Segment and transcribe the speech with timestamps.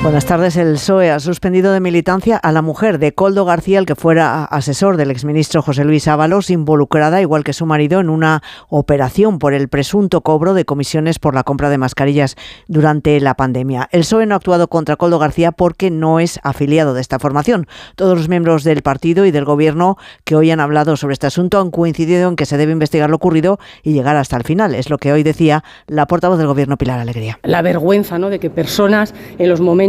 [0.00, 0.56] Buenas tardes.
[0.56, 4.44] El PSOE ha suspendido de militancia a la mujer de Coldo García, el que fuera
[4.44, 9.54] asesor del exministro José Luis Ábalos, involucrada, igual que su marido, en una operación por
[9.54, 12.36] el presunto cobro de comisiones por la compra de mascarillas
[12.68, 13.88] durante la pandemia.
[13.90, 17.66] El PSOE no ha actuado contra Coldo García porque no es afiliado de esta formación.
[17.96, 21.60] Todos los miembros del partido y del gobierno que hoy han hablado sobre este asunto
[21.60, 24.76] han coincidido en que se debe investigar lo ocurrido y llegar hasta el final.
[24.76, 27.40] Es lo que hoy decía la portavoz del gobierno, Pilar Alegría.
[27.42, 28.30] La vergüenza ¿no?
[28.30, 29.87] de que personas en los momentos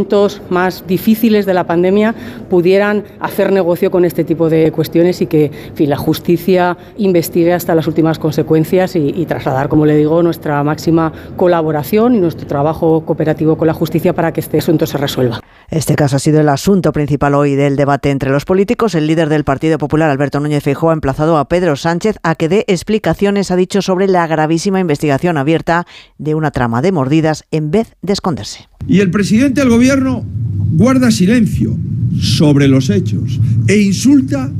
[0.50, 2.16] más difíciles de la pandemia
[2.50, 7.88] pudieran hacer negocio con este tipo de cuestiones y que la justicia investigue hasta las
[7.88, 13.58] últimas consecuencias y, y trasladar, como le digo, nuestra máxima colaboración y nuestro trabajo cooperativo
[13.58, 15.40] con la justicia para que este asunto se resuelva.
[15.70, 18.96] Este caso ha sido el asunto principal hoy del debate entre los políticos.
[18.96, 22.50] El líder del Partido Popular, Alberto Núñez Feijóo, ha emplazado a Pedro Sánchez a que
[22.50, 25.86] dé explicaciones, ha dicho, sobre la gravísima investigación abierta
[26.18, 28.69] de una trama de mordidas en vez de esconderse.
[28.88, 30.26] Y el presidente del gobierno
[30.72, 31.78] guarda silencio
[32.20, 34.52] sobre los hechos e insulta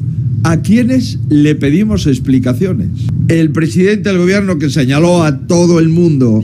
[0.44, 2.90] a quienes le pedimos explicaciones.
[3.28, 6.44] El presidente del gobierno que señaló a todo el mundo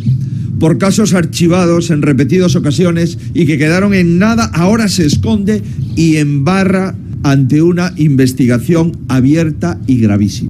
[0.60, 5.62] por casos archivados en repetidas ocasiones y que quedaron en nada, ahora se esconde
[5.96, 10.50] y embarra ante una investigación abierta y gravísima.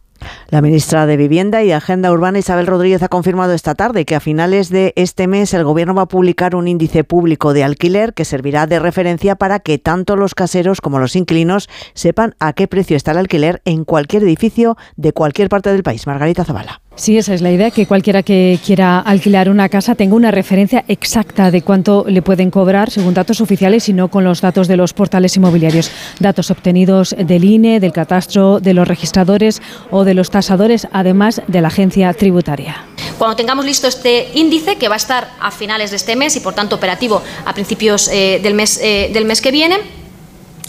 [0.50, 4.20] La ministra de Vivienda y Agenda Urbana, Isabel Rodríguez, ha confirmado esta tarde que a
[4.20, 8.26] finales de este mes el Gobierno va a publicar un índice público de alquiler que
[8.26, 12.96] servirá de referencia para que tanto los caseros como los inquilinos sepan a qué precio
[12.96, 16.06] está el alquiler en cualquier edificio de cualquier parte del país.
[16.06, 16.85] Margarita Zavala.
[16.96, 20.86] Sí, esa es la idea, que cualquiera que quiera alquilar una casa tenga una referencia
[20.88, 24.78] exacta de cuánto le pueden cobrar según datos oficiales y no con los datos de
[24.78, 25.92] los portales inmobiliarios.
[26.20, 31.62] Datos obtenidos del INE, del catastro, de los registradores o de los tasadores, además de
[31.62, 32.86] la agencia tributaria.
[33.18, 36.40] Cuando tengamos listo este índice, que va a estar a finales de este mes y
[36.40, 39.80] por tanto operativo a principios eh, del, mes, eh, del mes que viene,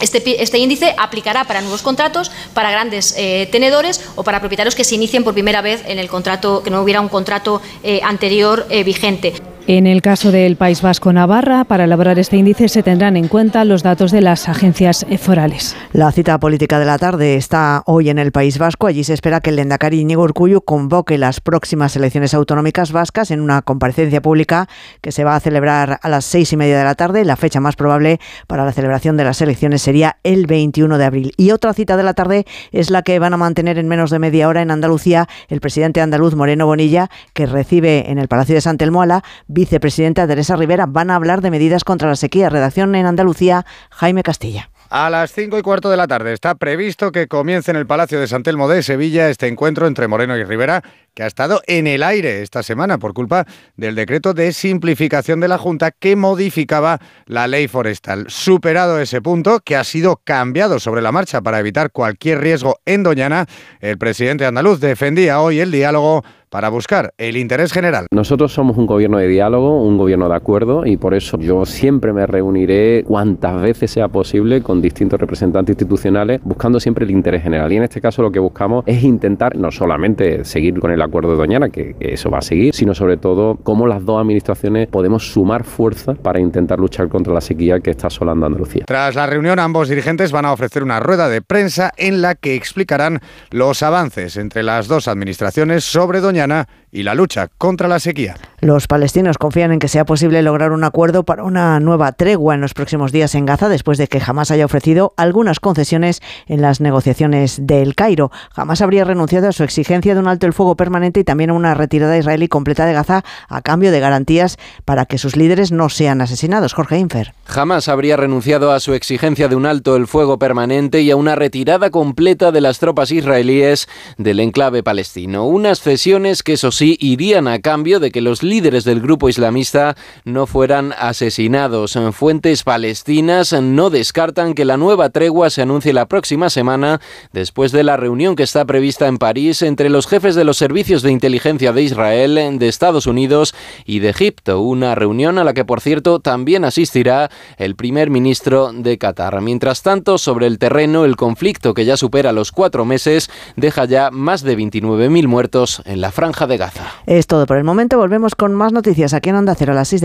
[0.01, 4.85] este, este, índice aplicará para nuevos contratos, para grandes eh, tenedores o para propietarios que
[4.85, 8.67] se inicien por primera vez en el contrato, que no hubiera un contrato eh, anterior
[8.69, 9.56] eh, vigente.
[9.69, 13.65] En el caso del País Vasco Navarra, para elaborar este índice se tendrán en cuenta
[13.65, 15.75] los datos de las agencias forales.
[15.93, 18.87] La cita política de la tarde está hoy en el País Vasco.
[18.87, 23.41] Allí se espera que el Lendakari Íñigo Urcullu convoque las próximas elecciones autonómicas vascas en
[23.41, 24.69] una comparecencia pública
[25.01, 27.25] que se va a celebrar a las seis y media de la tarde.
[27.25, 31.33] La fecha más probable para la celebración de las elecciones sería el 21 de abril.
[31.37, 34.21] Y otra cita de la tarde es la que van a mantener en menos de
[34.21, 38.61] media hora en Andalucía el presidente andaluz Moreno Bonilla, que recibe en el Palacio de
[38.61, 39.25] Santa Elmoala
[39.57, 40.85] vicepresidenta Teresa Rivera.
[40.87, 42.51] Van a hablar de medidas contra la sequía.
[42.51, 44.71] Redacción en Andalucía, Jaime Castilla.
[44.91, 48.21] A las cinco y cuarto de la tarde está previsto que comience en el Palacio
[48.21, 50.85] de Santelmo de Sevilla este encuentro entre Moreno y Rivera,
[51.17, 55.49] que ha estado en el aire esta semana por culpa del decreto de simplificación de
[55.49, 58.27] la Junta que modificaba la ley forestal.
[58.29, 63.03] Superado ese punto, que ha sido cambiado sobre la marcha para evitar cualquier riesgo en
[63.03, 63.47] Doñana,
[63.81, 68.07] el presidente andaluz defendía hoy el diálogo para buscar el interés general.
[68.13, 72.13] Nosotros somos un gobierno de diálogo, un gobierno de acuerdo y por eso yo siempre
[72.13, 77.73] me reuniré cuantas veces sea posible con distintos representantes institucionales buscando siempre el interés general.
[77.73, 81.31] Y en este caso lo que buscamos es intentar no solamente seguir con el acuerdo
[81.31, 85.33] de Doñana, que eso va a seguir, sino sobre todo cómo las dos administraciones podemos
[85.33, 88.85] sumar fuerza para intentar luchar contra la sequía que está asolando Andalucía.
[88.87, 92.55] Tras la reunión, ambos dirigentes van a ofrecer una rueda de prensa en la que
[92.55, 98.37] explicarán los avances entre las dos administraciones sobre Doñana y la lucha contra la sequía.
[98.61, 102.63] Los palestinos confían en que sea posible lograr un acuerdo para una nueva tregua en
[102.63, 106.81] los próximos días en Gaza después de que Hamas haya ofrecido algunas concesiones en las
[106.81, 108.31] negociaciones del Cairo.
[108.55, 111.53] Hamas habría renunciado a su exigencia de un alto el fuego permanente y también a
[111.53, 114.57] una retirada israelí completa de Gaza a cambio de garantías
[114.87, 116.73] para que sus líderes no sean asesinados.
[116.73, 117.35] Jorge Infer.
[117.47, 121.35] Hamas habría renunciado a su exigencia de un alto el fuego permanente y a una
[121.35, 123.87] retirada completa de las tropas israelíes
[124.17, 125.45] del enclave palestino.
[125.45, 129.97] Unas cesiones que eso sí irían a cambio de que los líderes del grupo islamista
[130.25, 131.99] no fueran asesinados.
[132.13, 137.01] Fuentes palestinas no descartan que la nueva tregua se anuncie la próxima semana
[137.33, 141.03] después de la reunión que está prevista en París entre los jefes de los servicios
[141.03, 143.55] de inteligencia de Israel, de Estados Unidos
[143.85, 144.61] y de Egipto.
[144.61, 149.41] Una reunión a la que, por cierto, también asistirá el primer ministro de Qatar.
[149.43, 154.11] Mientras tanto, sobre el terreno, el conflicto que ya supera los cuatro meses deja ya
[154.11, 156.87] más de 29.000 muertos en la franja de Gaza.
[157.07, 157.99] Es todo por el momento.
[157.99, 160.05] Volvemos con más noticias aquí en Onda Cero a las 6 de